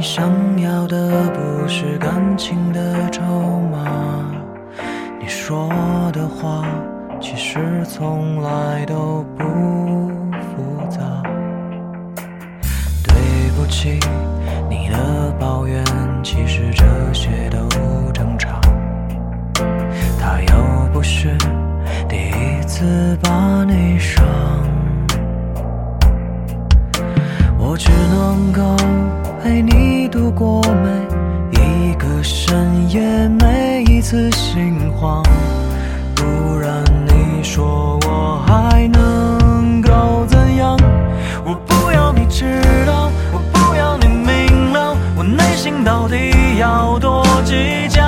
[0.00, 3.22] 你想要的不是感情的筹
[3.70, 4.24] 码。
[5.20, 5.68] 你说
[6.10, 6.64] 的话，
[7.20, 9.44] 其实从来都不
[10.40, 11.00] 复杂。
[13.04, 14.00] 对不起，
[14.70, 15.84] 你的抱怨，
[16.22, 17.68] 其实这些都
[18.10, 18.58] 正常。
[20.18, 21.36] 他又不是
[22.08, 24.24] 第一次把你伤，
[34.10, 35.22] 次心慌。
[36.16, 40.76] 不然你说我还能够怎样？
[41.44, 48.02] 我不要你知道，我不要你明了，我内心到底要多计较。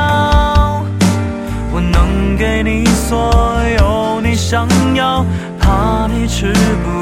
[1.72, 3.31] 我能给你所
[3.78, 4.66] 有你想
[4.97, 5.25] 要，
[5.60, 7.02] 怕你吃不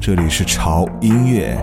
[0.00, 1.58] 这里是潮音乐。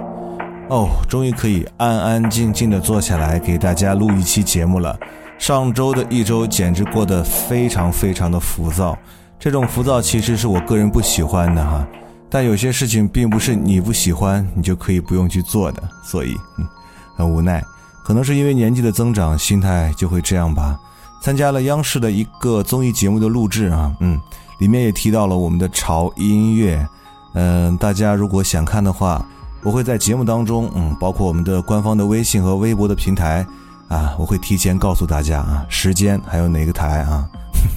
[0.70, 4.98] 哦，终于可以安安静静的坐下来给大家录一期节目了。
[5.38, 8.98] 上周的一周简直过得非常非常的浮躁，
[9.40, 11.88] 这种浮躁其实是我个人不喜欢的哈。
[12.30, 16.68] 但有些事情并不是你不喜欢，你就可以不用去做的，所以嗯，
[17.16, 17.64] 很无奈。
[18.04, 20.78] 可能是因为年纪的增长，心态就会这样吧。
[21.22, 24.20] 参加了央视的一个综艺节目的录制啊，嗯，
[24.60, 26.86] 里面也提到了我们的潮音乐。
[27.36, 29.24] 嗯，大家如果想看的话，
[29.62, 33.46] 我会在节目当中，嗯，包括我们的官方的微信和微博的平台
[33.90, 37.28] 啊，我会提前告诉大家啊，时间还有哪个台啊，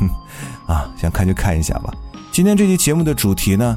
[0.67, 1.93] 啊，想看就看一下吧。
[2.31, 3.77] 今天这期节目的主题呢，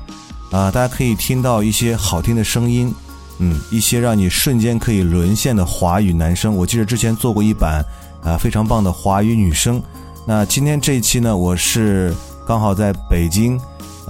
[0.51, 2.93] 啊，大家可以听到一些好听的声音，
[3.39, 6.55] 嗯，一些让你瞬间可以沦陷的华语男声。
[6.55, 7.83] 我记得之前做过一版
[8.23, 9.81] 啊非常棒的华语女声。
[10.27, 12.13] 那今天这一期呢，我是
[12.45, 13.59] 刚好在北京。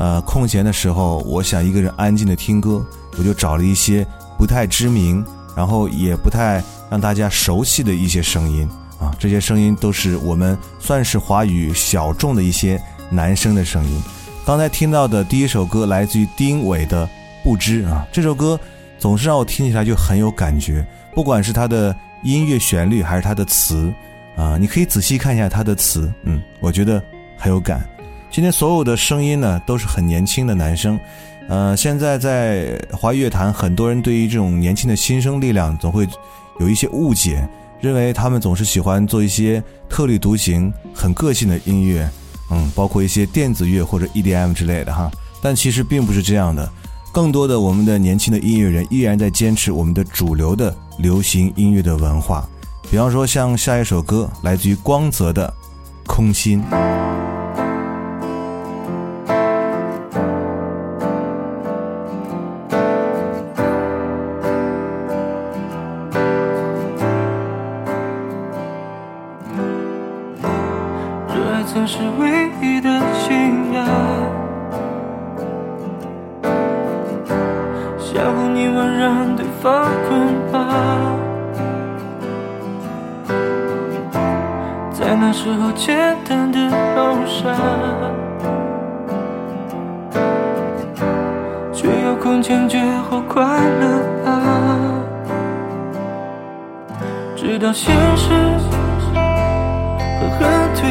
[0.01, 2.83] 呃，空闲的时候，我想一个人安静的听歌，
[3.19, 4.03] 我就找了一些
[4.36, 5.24] 不太知名，
[5.56, 8.68] 然后也不太让大家熟悉的一些声音
[9.00, 12.81] 啊，这些声音都是我们算是华语小众的一些
[13.12, 14.01] 男生的声音。
[14.44, 17.06] 刚才听到的第一首歌来自于丁伟的
[17.44, 18.59] 《不知》啊，这首歌
[18.97, 20.83] 总是让我听起来就很有感觉，
[21.13, 23.94] 不管是它的音乐旋律还是它的词
[24.36, 27.00] 啊，你可以仔细看一下它的词，嗯，我觉得
[27.38, 27.88] 很有感。
[28.31, 30.98] 今天所有的声音呢都是很年轻的男生，
[31.50, 36.07] 呃，现在在华语乐坛，很多人对于这种年轻的新生力量总会
[36.60, 37.45] 有一些误解，
[37.81, 42.10] 认为他们总是喜欢做一些特立独行、很个性的音乐。
[42.54, 45.10] 嗯，包括一些电子乐或者 EDM 之类的哈，
[45.42, 46.69] 但其实并不是这样的，
[47.12, 52.48] 更多的我们的年轻的音乐人依然在坚持我们的主流的流行音乐的文化，
[52.89, 55.54] 比方说像下一首歌来自于光泽的
[56.06, 56.62] 《空心》。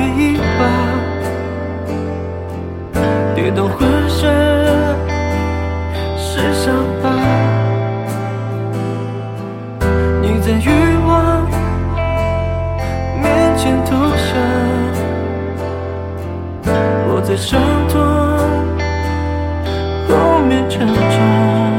[0.00, 0.64] 回忆吧
[3.34, 4.30] 跌到浑身
[6.16, 7.10] 是伤疤。
[10.22, 11.44] 你在欲望
[13.20, 14.28] 面前投降
[17.08, 18.00] 我在伤痛
[20.08, 21.69] 后面成长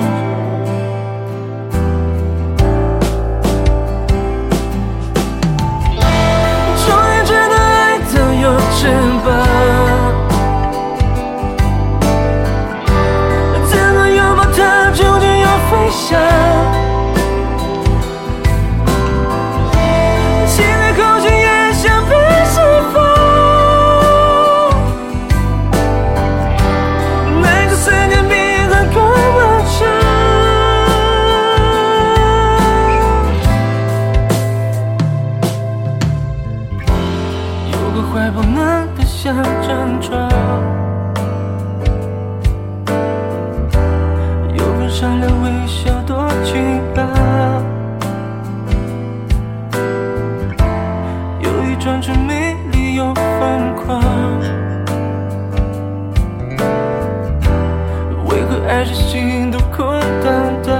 [58.74, 60.32] 还是心都空荡
[60.64, 60.72] 荡。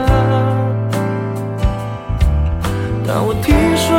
[3.06, 3.92] 当我听说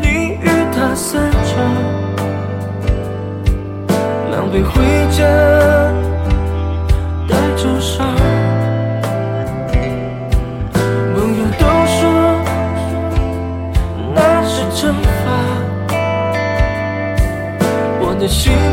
[0.00, 1.58] 你与他散场，
[4.30, 4.70] 狼狈回
[5.10, 5.26] 家，
[7.28, 8.06] 带着伤。
[10.72, 11.66] 朋友都
[11.96, 11.98] 说
[14.14, 15.26] 那是惩罚，
[18.00, 18.69] 我的心。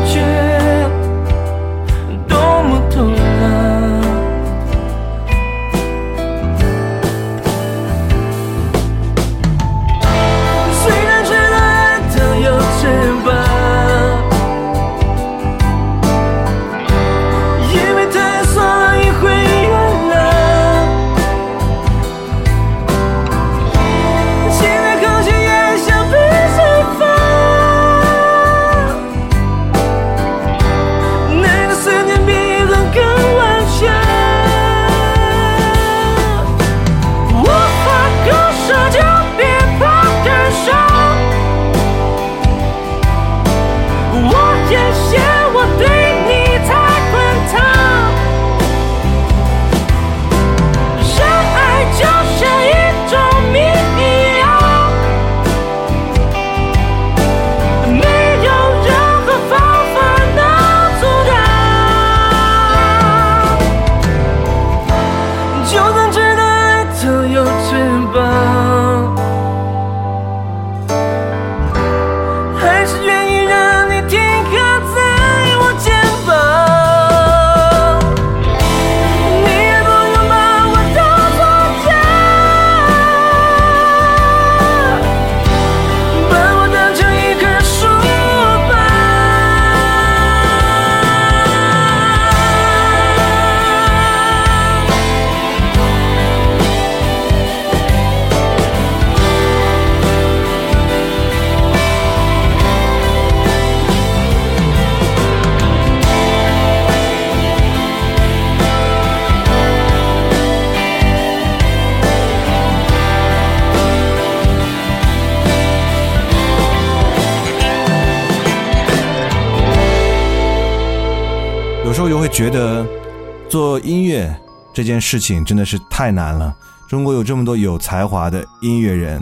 [124.78, 126.54] 这件事情真的是太难了。
[126.86, 129.20] 中国有这么多有才华的音乐人，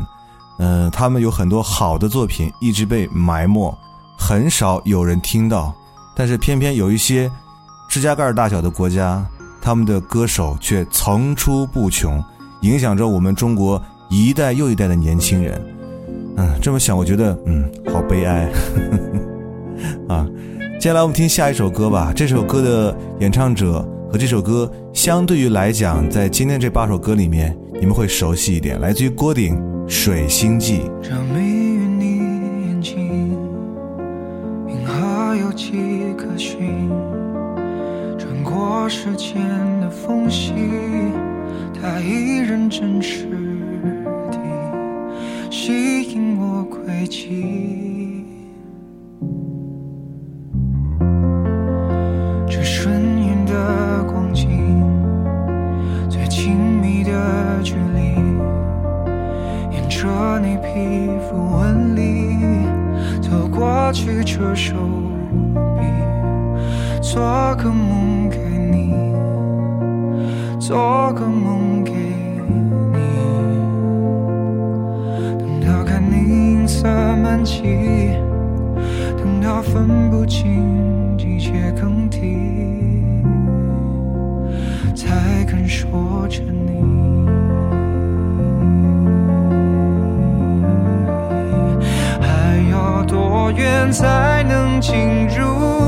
[0.59, 3.75] 嗯，他们有很多好的作品一直被埋没，
[4.19, 5.75] 很少有人听到。
[6.15, 7.33] 但是偏偏有一些
[7.89, 9.25] 指甲盖大小的国家，
[9.63, 12.23] 他们的歌手却层出不穷，
[12.61, 15.59] 影响着我们中国一代又一代的年轻人。
[16.37, 18.47] 嗯，这么想，我觉得嗯，好悲哀
[20.07, 20.27] 啊。
[20.79, 22.13] 接下来我们听下一首歌吧。
[22.15, 29.57] 这首歌的演唱者和这首歌相对于来讲，在今天这八首歌里面，你们会熟悉一点，来自于郭顶
[29.89, 30.79] 《水星记》。
[31.03, 32.19] 这谜语你
[32.69, 33.37] 眼睛，
[34.69, 35.73] 银河有迹
[36.17, 36.89] 可循，
[38.17, 39.37] 穿过时间
[39.81, 40.53] 的缝隙，
[41.75, 43.27] 它依然真实
[44.31, 44.39] 地
[45.51, 47.86] 吸引我轨迹。
[57.67, 58.15] 距离，
[59.73, 60.07] 沿着
[60.39, 62.39] 你皮肤纹理
[63.21, 64.77] 走过去，这手
[65.77, 65.83] 臂，
[67.03, 67.21] 做
[67.57, 68.39] 个梦给
[68.71, 68.95] 你，
[70.61, 73.01] 做个梦给你。
[75.41, 78.13] 等到看你银色满际，
[79.17, 82.37] 等到分不清季节更替，
[84.95, 86.86] 才肯说着你。
[93.93, 95.86] 才能进入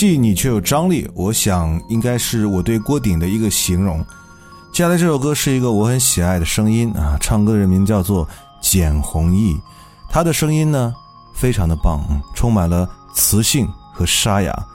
[0.00, 4.02] 细腻却有张力，我想应该是我对郭顶的一个形容。
[4.72, 8.26] 接下来这首歌是一个我很喜爱的声音啊，唱歌人名叫做
[8.62, 9.60] 简弘毅，
[10.08, 10.94] 他的声音呢
[11.34, 12.00] 非常的棒，
[12.34, 14.66] 充满了磁性和沙哑。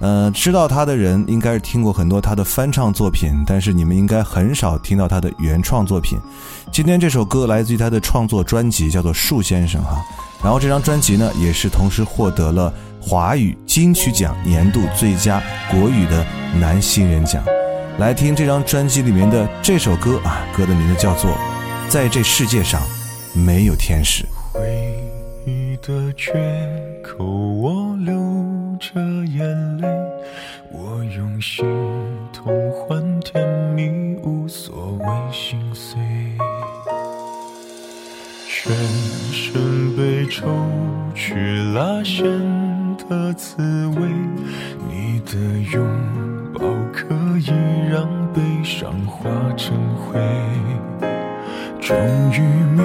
[0.00, 6.18] 呃，知道他的人应该是听过很多他的翻唱作品，但是你们应该很少听到他的原创作品。
[6.72, 10.04] 今天这首歌来自于他的创作专辑，叫做《树先生》哈。
[10.42, 16.24] 然后这张专辑呢，也是同时获得了华语金曲奖年度最佳国语的
[16.60, 17.42] 男新人奖。
[17.98, 21.30] 来听这张专辑里面的这首歌啊，歌的名字叫做
[21.88, 22.80] 《在这世界上
[23.34, 24.24] 没有天使》。
[24.52, 24.94] 回
[25.44, 26.32] 忆的缺
[27.02, 28.14] 口，我流
[28.78, 29.88] 着眼泪，
[30.70, 31.66] 我用心
[32.32, 35.98] 痛换甜蜜，无所谓心碎。
[38.46, 38.76] 全
[39.32, 40.46] 身被抽
[41.14, 41.34] 去
[41.74, 42.24] 拉线
[43.08, 43.56] 的滋
[43.96, 44.08] 味，
[44.88, 45.36] 你的
[45.72, 45.86] 拥。
[46.54, 47.52] 抱可以
[47.88, 50.18] 让悲伤化成灰，
[51.80, 51.96] 终
[52.32, 52.40] 于
[52.74, 52.82] 明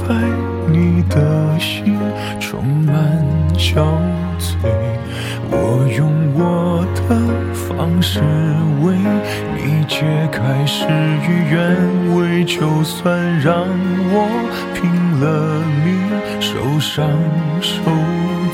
[0.00, 0.14] 白
[0.68, 1.96] 你的心
[2.40, 2.94] 充满
[3.56, 3.84] 憔
[4.40, 4.56] 悴。
[5.50, 7.08] 我用我的
[7.54, 8.20] 方式
[8.82, 8.96] 为
[9.54, 10.02] 你解
[10.32, 10.86] 开事
[11.28, 13.68] 与愿违，就算让
[14.10, 14.26] 我
[14.74, 15.94] 拼了命
[16.40, 17.08] 受伤
[17.60, 17.80] 受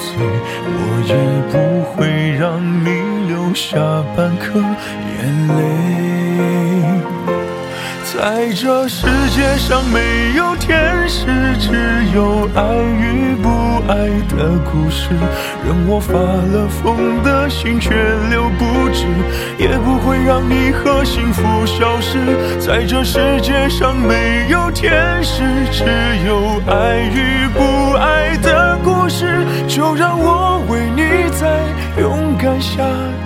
[0.00, 0.16] 罪，
[0.64, 1.14] 我也
[1.52, 1.54] 不
[1.92, 2.88] 会让你。
[3.30, 3.78] 留下
[4.16, 5.60] 半颗眼泪，
[8.12, 11.26] 在这世界上没有天使，
[11.58, 11.70] 只
[12.12, 12.60] 有爱
[12.98, 13.48] 与不
[13.88, 13.94] 爱
[14.36, 15.10] 的故事。
[15.64, 17.90] 任我发了疯的心却
[18.30, 19.06] 留不止，
[19.58, 22.18] 也不会让你和幸福消失。
[22.58, 25.84] 在这世界上没有天使，只
[26.26, 28.69] 有爱与不爱的
[29.10, 29.44] 事。
[29.68, 33.19] 就让我为你再勇敢下。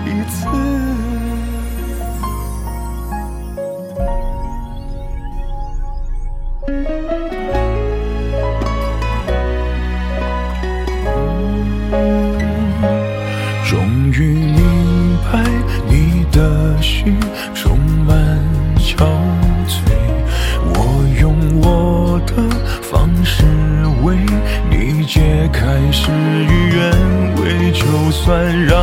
[25.95, 26.91] 事与愿
[27.37, 28.77] 违就算让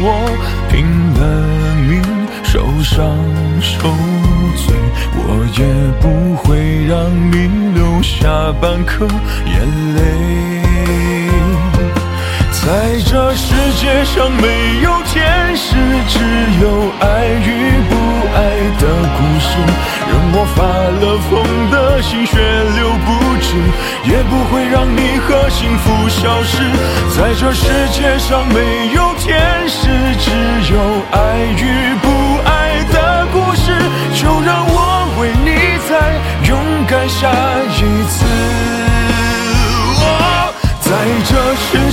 [0.00, 0.08] 我
[0.70, 2.02] 拼了命
[2.42, 3.06] 受伤
[3.60, 3.90] 受
[4.56, 4.74] 罪。
[5.14, 5.62] 我也
[6.00, 7.36] 不会让你
[7.74, 9.06] 留下半颗
[9.44, 10.64] 眼泪。
[12.50, 15.76] 在这世界上没有天使
[16.08, 16.18] 只
[16.62, 17.94] 有爱与不
[18.34, 18.40] 爱
[18.80, 18.82] 的
[19.18, 19.50] 故事
[20.06, 21.32] 任我发了疯
[21.70, 22.36] 的心血
[22.76, 23.08] 流不
[23.40, 23.48] 止，
[24.10, 26.58] 也不会让你和幸福消失。
[27.16, 29.88] 在这世界上没有天使，
[30.18, 30.30] 只
[30.72, 30.78] 有
[31.12, 31.18] 爱
[31.56, 31.94] 与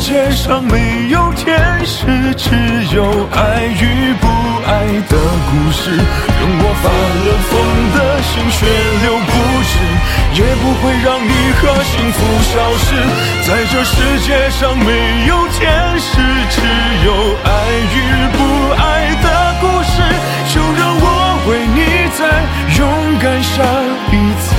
[0.02, 2.50] 界上没有天使，只
[2.96, 4.28] 有爱与不
[4.66, 4.74] 爱
[5.08, 5.16] 的
[5.48, 5.92] 故事。
[5.92, 7.54] 任我发了疯
[7.94, 8.66] 的心血
[9.04, 9.32] 流不
[9.70, 9.78] 止，
[10.42, 12.98] 也不会让你和幸福消失。
[13.48, 13.94] 在这世
[14.26, 14.90] 界上没
[15.28, 16.18] 有天使，
[16.50, 16.60] 只
[17.06, 17.10] 有
[17.46, 17.50] 爱
[17.94, 17.98] 与
[18.34, 18.40] 不
[18.82, 18.84] 爱
[19.22, 19.26] 的
[19.62, 20.02] 故事。
[20.54, 21.06] 就让我
[21.48, 21.80] 为你
[22.18, 22.20] 再
[22.78, 22.80] 勇
[23.22, 23.64] 敢下
[24.12, 24.51] 一次。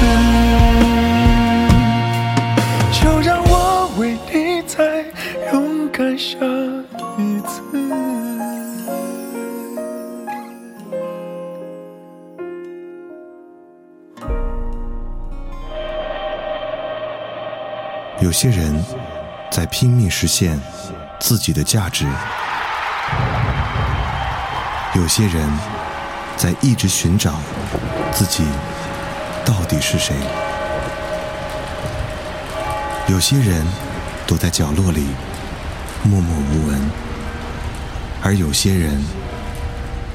[18.22, 18.72] 有些人
[19.50, 20.56] 在拼命实现
[21.18, 22.06] 自己的价值，
[24.94, 25.50] 有些人
[26.36, 27.40] 在一直寻找
[28.12, 28.44] 自己
[29.44, 30.14] 到底是谁，
[33.08, 33.66] 有些人
[34.24, 35.08] 躲在角落里。
[36.04, 36.90] 默默无闻，
[38.22, 39.04] 而有些人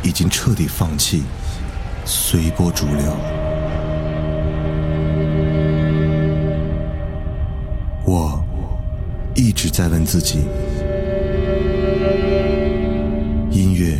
[0.02, 1.24] 已经彻底放弃，
[2.06, 3.37] 随波逐流。
[9.58, 10.41] 一直在问自己：
[13.50, 13.98] 音乐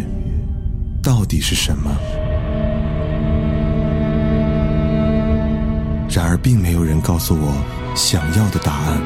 [1.02, 1.90] 到底是什么？
[6.12, 7.60] 然而，并没有人告诉我
[7.96, 9.02] 想要的答案。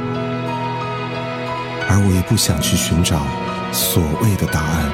[1.87, 3.21] 而我也不想去寻找
[3.71, 4.91] 所谓的答案。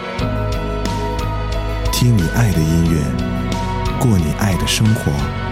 [1.91, 3.01] 听你爱的音乐，
[3.99, 5.46] 过你爱的生活。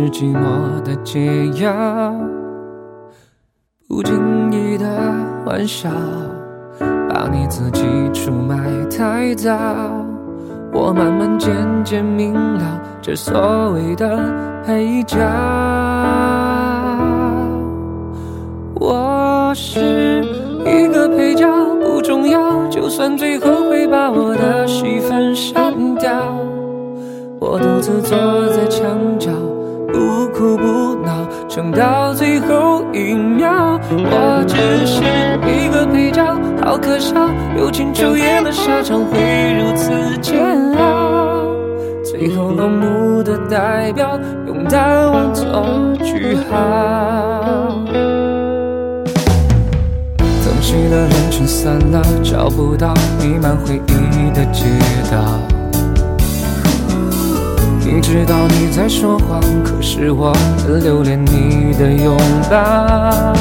[0.00, 2.14] 是寂寞的解药。
[3.86, 4.86] 不经意的
[5.44, 5.90] 玩笑，
[6.78, 7.84] 把你自己
[8.14, 8.56] 出卖
[8.90, 9.52] 太早。
[10.72, 14.16] 我慢慢渐渐明了，这所谓的
[14.64, 15.18] 配角。
[18.76, 20.24] 我是
[20.64, 21.46] 一个配角，
[21.78, 26.10] 不重要，就算最后会把我的戏份删掉。
[27.38, 28.16] 我独自坐
[28.48, 29.30] 在墙角，
[31.60, 33.78] 撑到最后一秒。
[33.90, 35.02] 我只是
[35.46, 36.24] 一个配角，
[36.64, 39.92] 好可笑，友情出演的下场会如此
[40.22, 40.40] 煎
[40.78, 41.44] 熬。
[42.02, 45.44] 最后落幕的代表，用淡忘做
[46.02, 47.84] 句号。
[50.42, 54.64] 曾经的人群散了，找不到弥漫回忆的街
[55.12, 55.49] 道。
[57.90, 62.16] 明知道你在说谎，可是我很留恋你的拥
[62.48, 63.34] 抱。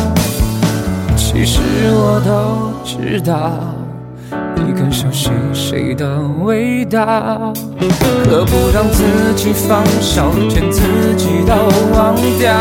[1.15, 3.51] 其实我都知道，
[4.55, 7.53] 你更熟悉谁的味道。
[8.27, 9.03] 何不让自
[9.35, 10.81] 己放手，连自
[11.15, 11.53] 己都
[11.95, 12.51] 忘掉？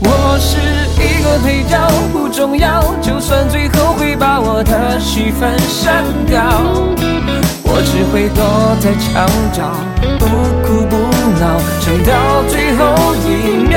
[0.00, 0.58] 我是
[0.98, 6.42] 一个配角，不重要，就算最后会把我的戏份删掉。
[7.76, 8.38] 我只会躲
[8.78, 9.66] 在墙角，
[10.20, 10.24] 不
[10.62, 10.94] 哭不
[11.40, 12.86] 闹，撑到最后
[13.26, 13.74] 一秒。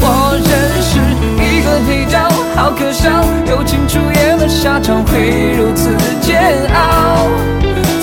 [0.00, 0.98] 我认识
[1.38, 2.18] 一个配角，
[2.56, 3.08] 好可笑，
[3.46, 7.28] 友情出演的下场会如此煎熬。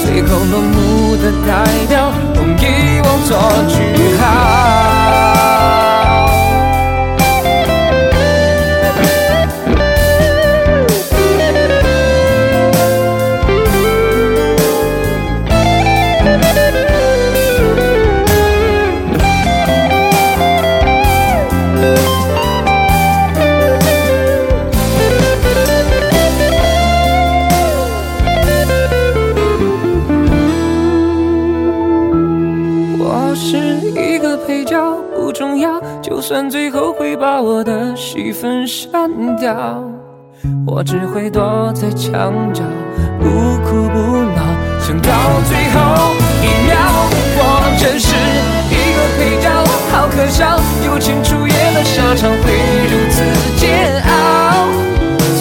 [0.06, 5.94] 最后落幕的代表，用遗忘做句号。
[40.86, 42.63] 只会躲在墙角，
[43.19, 43.26] 不
[43.65, 43.98] 哭不
[44.36, 44.41] 闹，
[44.80, 45.12] 撑到
[45.48, 46.78] 最后一秒。
[47.38, 47.41] 我
[47.80, 48.15] 真是
[48.69, 49.50] 一个配角，
[49.91, 52.38] 好可笑，友情出演的下场会
[52.91, 53.24] 如此
[53.58, 54.69] 煎熬。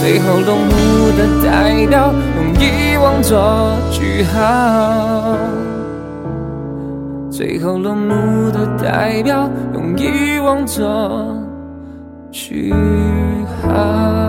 [0.00, 5.36] 最后落幕的代表，用遗忘做句号。
[7.30, 11.36] 最后落幕的代表，用遗忘做
[12.32, 12.72] 句
[13.62, 14.23] 号。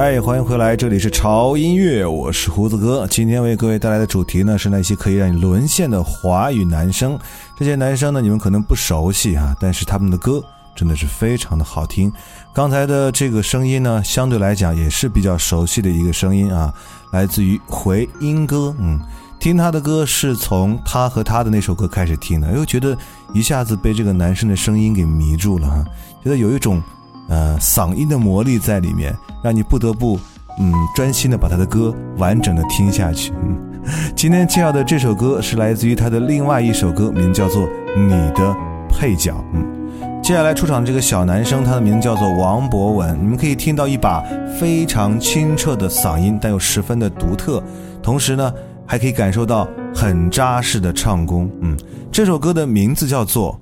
[0.00, 3.04] 嗨，欢迎回来，这里是潮音乐，我是胡子哥。
[3.08, 7.18] 今天为各位带来的主题呢，是那些可以让你沦陷的华语男声。
[7.56, 10.40] 这些男生呢，你们可能不熟悉啊，但是他们的歌
[10.76, 12.12] 真的是非常的好听。
[12.54, 16.72] 刚才的这个声音呢，相对来讲也是比较熟悉的一个声音啊，
[17.10, 18.72] 来自于回音哥。
[18.78, 19.00] 嗯，
[19.40, 22.96] 听他的歌是从他和他的那首歌开始听的，又觉得
[23.34, 25.84] 一下子被这个男生的声音给迷住了哈，
[26.22, 26.80] 觉得有一种。
[27.28, 30.18] 呃，嗓音的魔力在里面，让你不得不
[30.58, 33.32] 嗯专心的把他的歌完整的听下去。
[33.42, 33.56] 嗯，
[34.16, 37.62] 今天介绍的这首歌是来自于他的另外一首歌，名叫做
[37.96, 38.56] 《你的
[38.88, 39.32] 配角》。
[39.54, 43.18] 嗯，接下来出场这个小男生，他的名叫做王博文。
[43.22, 44.24] 你们可以听到一把
[44.58, 47.62] 非常清澈的嗓音，但又十分的独特，
[48.02, 48.52] 同时呢，
[48.86, 51.50] 还可以感受到很扎实的唱功。
[51.60, 51.76] 嗯，
[52.10, 53.52] 这首歌的名字叫做《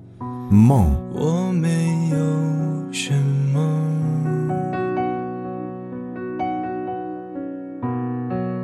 [0.49, 0.87] 梦》。
[1.13, 2.17] 我没有
[2.93, 3.13] 什
[3.53, 3.59] 么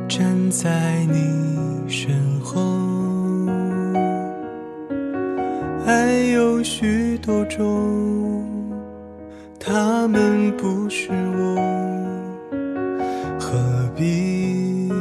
[0.08, 2.60] 站在你身后，
[5.84, 8.46] 还有许多种，
[9.58, 11.56] 他们不是我，
[13.40, 13.58] 何
[13.96, 14.92] 必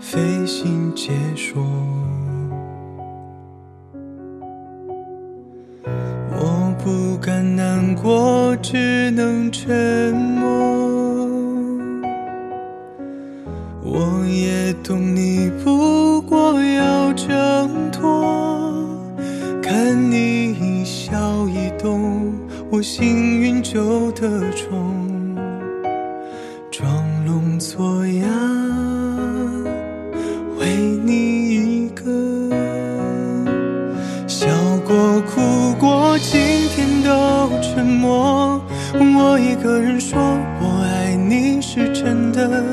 [0.00, 1.62] 费心解说？
[7.22, 10.48] 不敢难过，只能沉默。
[13.80, 19.14] 我也懂你，不过要挣脱。
[19.62, 22.34] 看你一笑一动，
[22.68, 24.91] 我幸运就得宠，
[39.62, 40.18] 个人说
[40.60, 42.64] 我爱你是真的，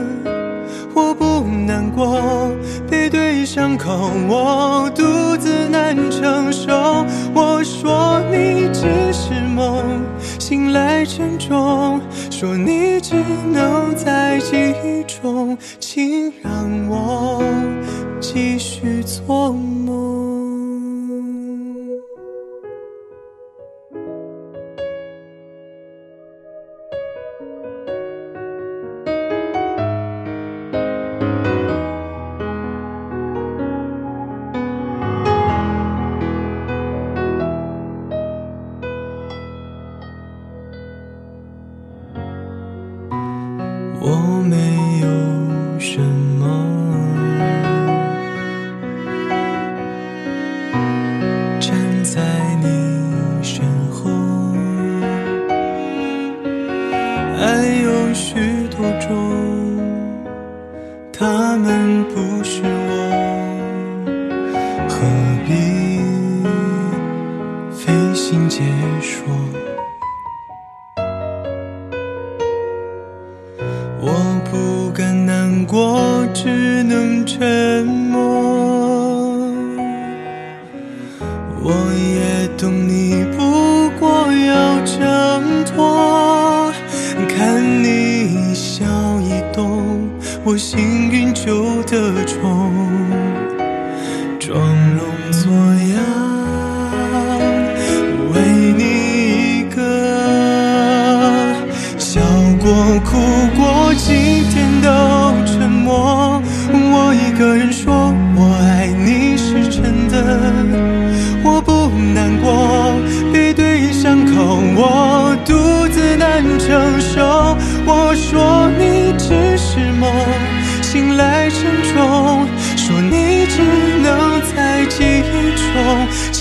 [0.96, 2.52] 我不难过，
[2.90, 5.04] 背对伤口我独
[5.38, 7.06] 自难承受。
[7.36, 10.02] 我说你只是梦，
[10.40, 13.16] 醒来沉重，说你只
[13.54, 16.52] 能在记忆中，请让
[16.90, 17.44] 我
[18.20, 20.19] 继续做梦。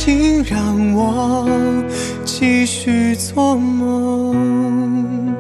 [0.01, 1.45] 请让我
[2.25, 5.35] 继续做梦。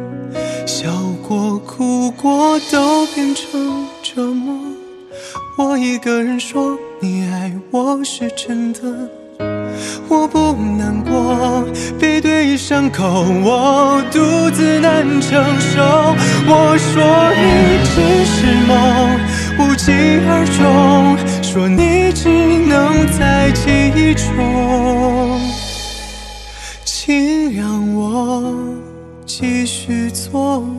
[0.66, 0.90] 笑
[1.26, 4.52] 过、哭过，都变成折磨。
[5.56, 8.80] 我一个人说你爱我是真的，
[10.08, 11.64] 我不难过，
[12.00, 15.80] 背对伤口我独自难承受。
[16.48, 17.94] 我说你只
[18.26, 18.74] 是梦，
[19.60, 19.92] 无疾
[20.28, 21.16] 而终，
[21.50, 25.40] 说你只能在记忆中，
[26.84, 28.52] 请让我。
[29.24, 30.77] 继续做梦。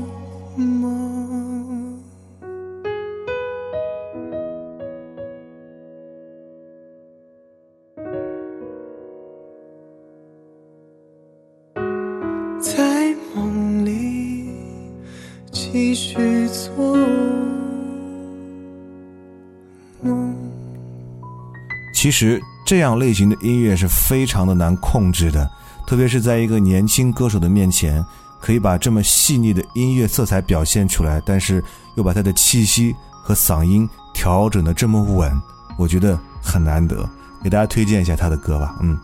[22.09, 25.47] 其实这样类型的音乐是非常的难控制的，
[25.85, 28.03] 特别是在一个年轻歌手的面前，
[28.41, 35.31] 可以把这么细腻的音乐色彩表现出来，但是又把他的气息和嗓音调整的这么稳，
[35.77, 37.07] 我觉得很难得。
[37.43, 38.97] 给大家推荐一下他的歌吧，嗯，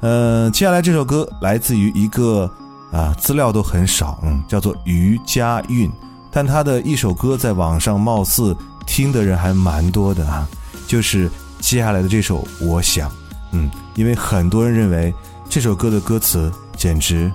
[0.00, 2.50] 呃，接下来这首歌来自于一个
[2.90, 5.92] 啊资料都很少，嗯，叫做余佳韵，
[6.30, 10.48] 但他的一首歌在网上貌似听的人还蛮多的啊，
[10.86, 13.10] 就是接下来的这首《我想》，
[13.52, 15.12] 嗯，因为很多人认为
[15.48, 17.30] 这首歌的歌词简直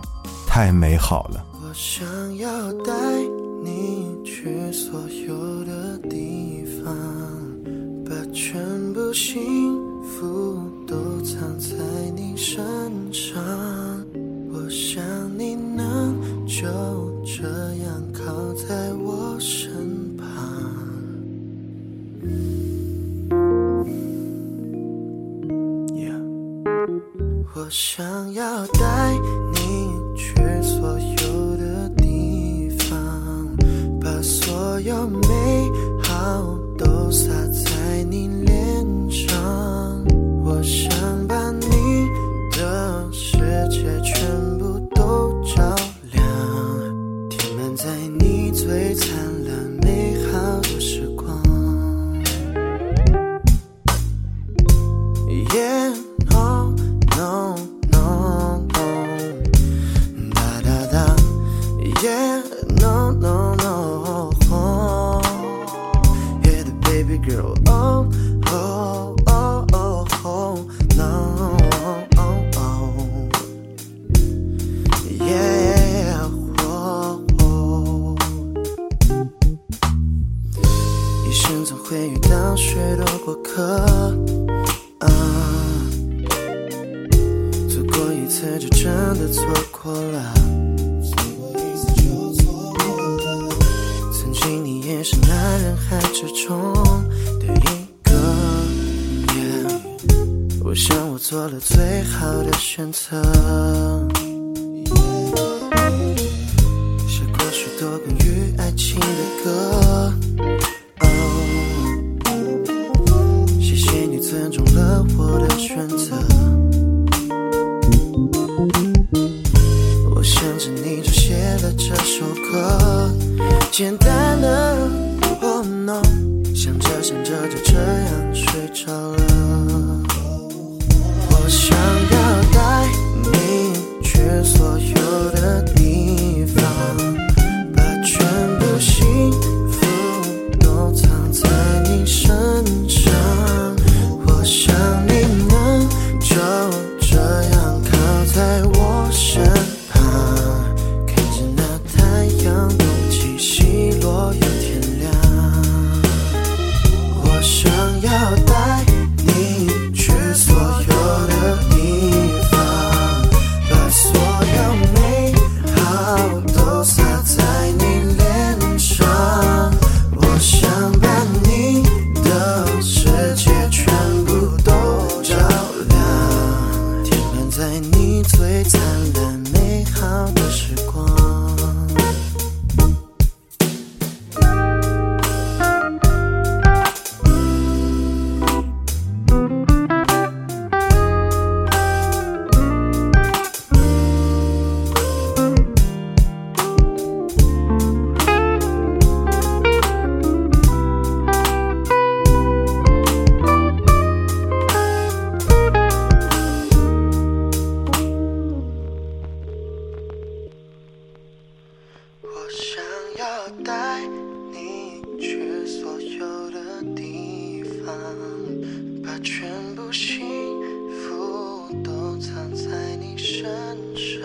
[0.47, 1.45] 太美好了。
[1.53, 2.05] 我想
[2.37, 2.93] 要带
[3.63, 6.95] 你去所有的地方，
[8.05, 8.61] 把全
[8.93, 11.75] 部幸福都藏在
[12.15, 12.61] 你身
[13.11, 13.41] 上。
[14.53, 15.03] 我想
[15.37, 16.65] 你能就
[17.25, 17.70] 这
[27.61, 29.13] 我想要带
[29.53, 33.55] 你去所有的地方，
[34.01, 35.69] 把所有美
[36.01, 40.03] 好都洒在你脸上。
[40.43, 40.89] 我想
[41.27, 42.09] 把你
[42.57, 43.37] 的世
[43.69, 44.20] 界全
[67.21, 68.30] girl oh.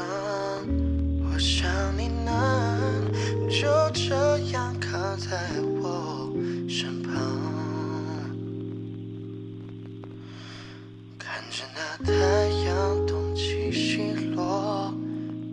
[0.02, 3.10] 我想你能
[3.48, 5.38] 就这样靠在
[5.80, 6.32] 我
[6.68, 7.12] 身旁，
[11.18, 12.12] 看着那太
[12.64, 14.92] 阳东起西落，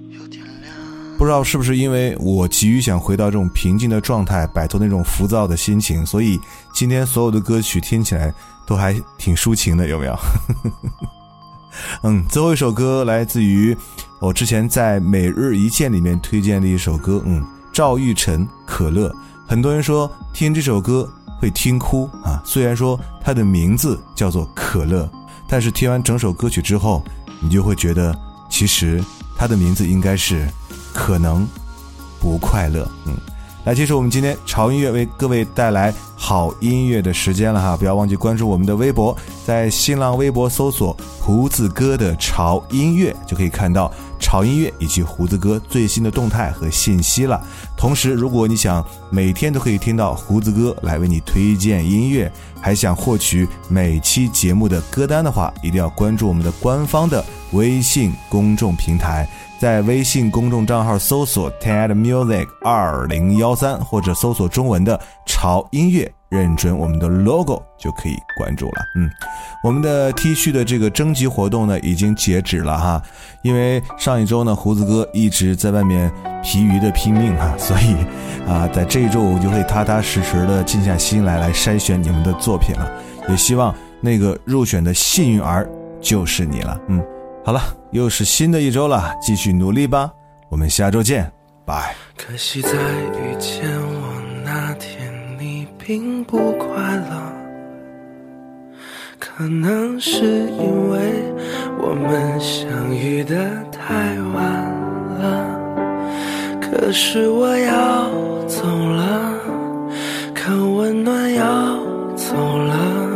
[0.09, 0.73] 又天亮。
[1.17, 6.39] 不知道是不是因为我急于想回到这种平静的状态，摆脱那种浮躁的心情，所以
[6.73, 8.33] 今天所有的歌曲听起来
[8.65, 10.17] 都还挺抒情的，有没有？
[12.03, 13.76] 嗯，最后一首歌来自于
[14.19, 19.09] 我之前在每日一见里面推荐的一首歌，嗯，赵玉晨《可乐》。
[19.47, 25.09] 很多人说听这首歌会听哭啊，虽然说它的名字叫做可乐，
[25.47, 27.03] 但是听完整首歌曲之后，
[27.41, 28.17] 你就会觉得
[28.49, 29.03] 其实
[29.38, 30.47] 它的名字应该是
[30.93, 31.47] 可能
[32.19, 32.88] 不快乐。
[33.05, 33.13] 嗯，
[33.66, 43.89] 来，这是我们今天潮音乐为各位带来好音乐的时间了哈，不要忘记关注我们的微博，在新浪微博搜索“胡子哥的潮音乐”，就可以看到
[44.20, 47.41] 潮音乐以及胡子哥最新的动态和信息了。
[47.78, 59.26] 同时，如果你想每天都可以听到胡子哥来为你推荐音乐，还想获取每期节目的歌单的话，一定要关注我们的官方的微信公众平台。
[59.64, 68.74] 在微信公众账号搜索 TED Music 二零幺三，或者搜索中文的潮音乐，认准我们的 logo 就可以关注了。
[68.97, 69.09] 嗯，
[69.64, 73.01] 我们的 T 恤的这个征集活动呢已经截止了哈，
[73.41, 76.11] 因为上一周呢胡子哥一直在外面
[76.43, 77.95] 疲于的拼命哈， 所以
[78.45, 82.91] 啊，在这一周我就会踏踏实实的静下心来来筛选你们的作品了，
[83.30, 85.66] 也希望那个入选的幸运儿
[86.01, 86.78] 就是你了。
[86.89, 87.01] 嗯。
[87.45, 87.59] 好了，
[87.91, 90.09] 又是新的一周了，继续努力吧。
[90.47, 91.29] 我们下周见，
[91.65, 91.93] 拜。
[92.15, 97.33] 可惜在遇见我那天，你并不快乐。
[99.19, 101.21] 可能是因为
[101.79, 103.35] 我们相遇的
[103.69, 104.43] 太晚
[105.19, 105.59] 了。
[106.61, 108.09] 可是我要
[108.47, 109.33] 走了，
[110.33, 111.77] 可温暖要
[112.15, 113.12] 走了。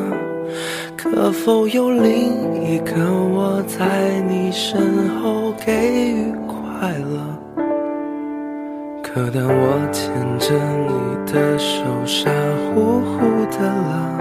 [1.10, 2.94] 可否有另一个
[3.34, 5.72] 我在你身后给
[6.12, 7.64] 予快乐？
[9.02, 10.54] 可当我牵着
[10.86, 12.30] 你的手，傻
[12.74, 14.20] 乎乎的了，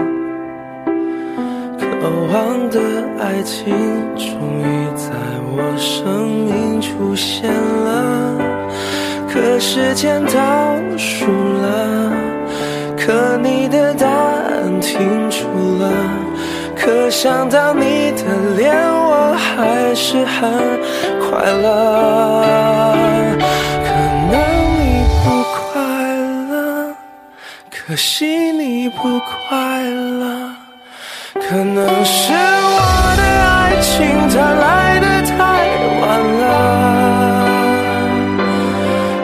[1.77, 1.85] 渴
[2.31, 2.79] 望的
[3.19, 3.75] 爱情
[4.15, 4.25] 终
[4.57, 5.11] 于在
[5.55, 8.37] 我生命出现了。
[9.29, 12.11] 可时间倒数了，
[12.97, 14.97] 可你的答案停
[15.29, 15.45] 住
[15.79, 15.91] 了。
[16.79, 18.23] 可想到你的
[18.55, 20.51] 脸，我还是很
[21.19, 21.65] 快乐。
[23.83, 23.89] 可
[24.31, 24.33] 能
[24.77, 24.81] 你
[25.23, 25.75] 不快
[26.49, 26.53] 乐，
[27.69, 30.23] 可惜你不快乐。
[31.33, 32.35] 可能是我
[33.17, 33.87] 的爱情
[34.29, 34.65] 它来
[34.99, 35.35] 的太
[36.01, 36.03] 晚
[36.41, 36.43] 了，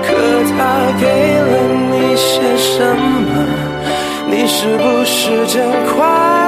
[0.04, 0.06] 可
[0.52, 0.52] 它
[1.00, 1.04] 给
[1.40, 1.52] 了
[1.92, 3.30] 你些什么？
[4.30, 5.56] 你是不是真
[5.96, 6.43] 快乐？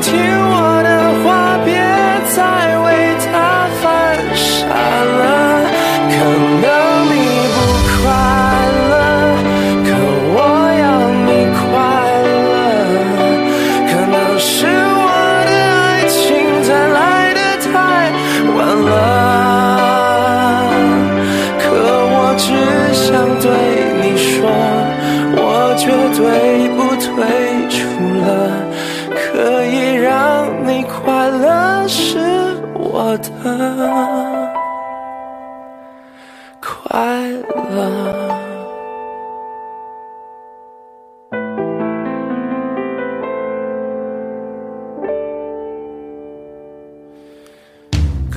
[0.00, 0.14] 听
[0.50, 0.77] 我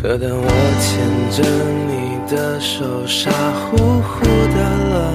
[0.02, 0.48] 可当我
[0.80, 0.90] 牵
[1.30, 1.44] 着
[1.86, 4.58] 你的手傻乎乎的
[4.90, 5.14] 了，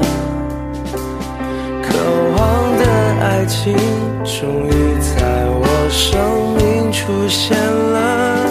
[1.82, 1.88] 渴
[2.36, 2.38] 望
[2.78, 2.84] 的
[3.20, 3.74] 爱情
[4.22, 4.70] 终于
[5.00, 5.16] 在
[5.50, 8.46] 我生命出现了。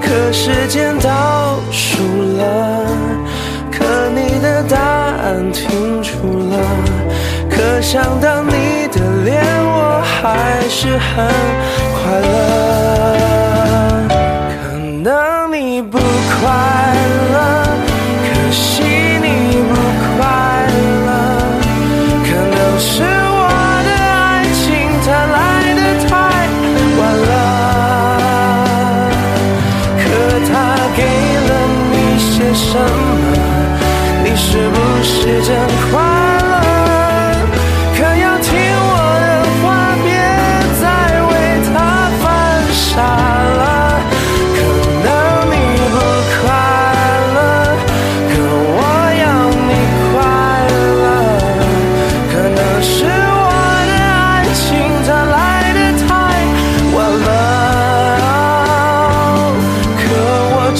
[0.00, 2.00] 可时间倒数
[2.38, 2.86] 了，
[3.70, 3.84] 可
[4.14, 6.56] 你的答案停住了，
[7.50, 11.28] 可想到你的脸，我还是很
[11.92, 13.21] 快乐。
[16.42, 16.91] 不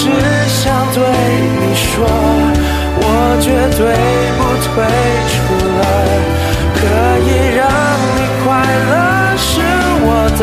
[0.02, 0.08] 只
[0.48, 0.98] 想对
[1.60, 2.04] 你说，
[2.98, 3.06] 我
[3.40, 3.46] 绝
[3.78, 3.80] 对
[4.36, 4.68] 不退
[5.30, 5.32] 出
[5.78, 5.80] 了。
[6.74, 6.80] 可
[7.22, 7.60] 以让
[8.16, 8.44] 你快
[8.90, 8.92] 乐
[9.36, 9.50] 是
[10.02, 10.08] 我
[10.40, 10.42] 的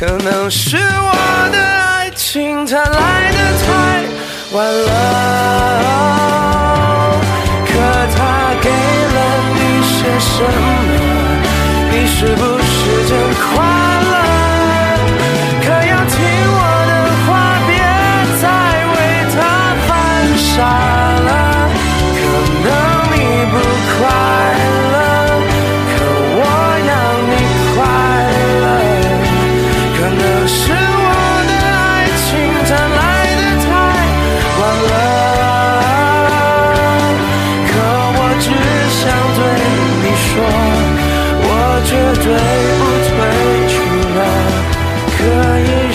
[0.00, 1.12] 可能是我
[1.52, 3.68] 的爱情它来的太
[4.52, 4.88] 晚了，
[7.66, 7.70] 可
[8.16, 8.18] 它
[8.62, 9.18] 给了
[9.52, 10.88] 你些什么？
[11.90, 12.42] 你是不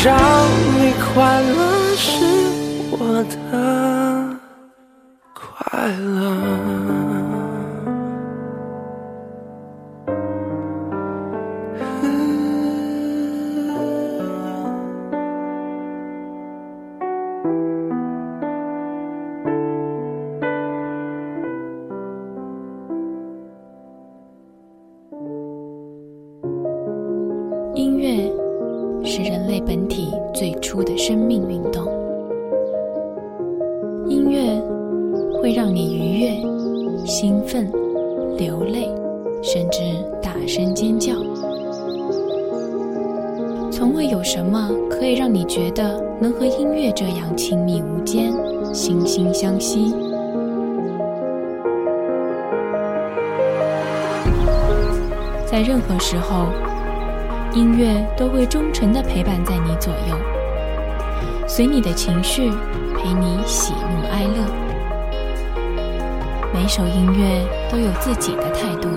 [0.06, 0.16] 让
[0.78, 2.12] 你快乐是
[2.92, 4.38] 我的
[5.34, 6.85] 快乐。
[59.86, 60.18] 左右，
[61.48, 62.50] 随你的情绪，
[62.98, 64.44] 陪你喜怒哀乐。
[66.52, 68.90] 每首音乐都有自己的态度，